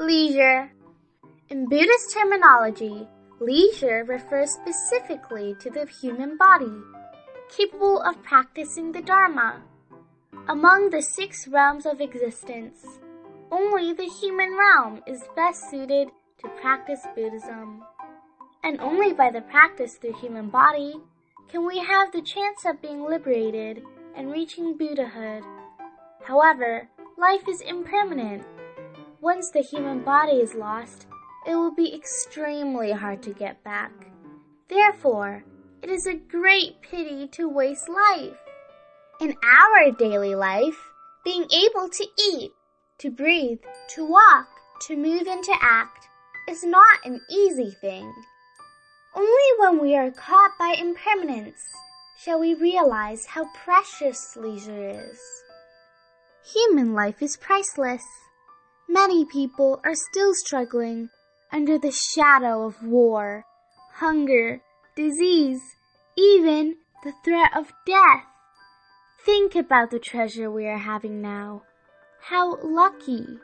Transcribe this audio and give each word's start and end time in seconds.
Leisure. 0.00 0.72
In 1.50 1.68
Buddhist 1.68 2.14
terminology, 2.14 3.06
leisure 3.38 4.02
refers 4.08 4.50
specifically 4.50 5.54
to 5.60 5.68
the 5.68 5.84
human 6.00 6.38
body, 6.38 6.72
capable 7.54 8.00
of 8.00 8.22
practicing 8.22 8.92
the 8.92 9.02
Dharma. 9.02 9.60
Among 10.48 10.88
the 10.88 11.02
six 11.02 11.46
realms 11.46 11.84
of 11.84 12.00
existence, 12.00 12.78
only 13.52 13.92
the 13.92 14.08
human 14.08 14.56
realm 14.56 15.02
is 15.06 15.22
best 15.36 15.68
suited 15.70 16.08
to 16.38 16.48
practice 16.62 17.06
Buddhism. 17.14 17.82
And 18.64 18.80
only 18.80 19.12
by 19.12 19.30
the 19.30 19.42
practice 19.42 19.96
through 19.96 20.14
human 20.14 20.48
body 20.48 20.94
can 21.50 21.66
we 21.66 21.78
have 21.78 22.10
the 22.10 22.22
chance 22.22 22.64
of 22.64 22.80
being 22.80 23.04
liberated 23.04 23.82
and 24.16 24.32
reaching 24.32 24.78
Buddhahood. 24.78 25.44
However, 26.24 26.88
life 27.18 27.46
is 27.46 27.60
impermanent. 27.60 28.44
Once 29.22 29.50
the 29.50 29.60
human 29.60 30.02
body 30.02 30.38
is 30.38 30.54
lost, 30.54 31.06
it 31.46 31.54
will 31.54 31.74
be 31.74 31.94
extremely 31.94 32.90
hard 32.90 33.22
to 33.22 33.34
get 33.34 33.62
back. 33.62 33.92
Therefore, 34.68 35.44
it 35.82 35.90
is 35.90 36.06
a 36.06 36.14
great 36.14 36.80
pity 36.80 37.28
to 37.28 37.46
waste 37.46 37.86
life. 37.90 38.38
In 39.20 39.34
our 39.44 39.90
daily 39.92 40.34
life, 40.34 40.78
being 41.22 41.44
able 41.52 41.90
to 41.90 42.06
eat, 42.32 42.52
to 42.98 43.10
breathe, 43.10 43.58
to 43.94 44.06
walk, 44.06 44.48
to 44.86 44.96
move 44.96 45.26
and 45.26 45.44
to 45.44 45.54
act 45.60 46.08
is 46.48 46.64
not 46.64 47.04
an 47.04 47.20
easy 47.30 47.76
thing. 47.82 48.10
Only 49.14 49.50
when 49.58 49.80
we 49.80 49.96
are 49.96 50.10
caught 50.10 50.52
by 50.58 50.76
impermanence 50.80 51.60
shall 52.18 52.40
we 52.40 52.54
realize 52.54 53.26
how 53.26 53.50
precious 53.52 54.34
leisure 54.34 54.88
is. 54.88 55.20
Human 56.54 56.94
life 56.94 57.20
is 57.20 57.36
priceless. 57.36 58.02
Many 58.92 59.24
people 59.24 59.80
are 59.84 59.94
still 59.94 60.32
struggling 60.34 61.10
under 61.52 61.78
the 61.78 61.92
shadow 61.92 62.66
of 62.66 62.82
war, 62.82 63.44
hunger, 63.92 64.62
disease, 64.96 65.60
even 66.18 66.74
the 67.04 67.12
threat 67.24 67.52
of 67.56 67.72
death. 67.86 68.24
Think 69.24 69.54
about 69.54 69.92
the 69.92 70.00
treasure 70.00 70.50
we 70.50 70.66
are 70.66 70.78
having 70.78 71.22
now. 71.22 71.62
How 72.20 72.56
lucky 72.64 73.38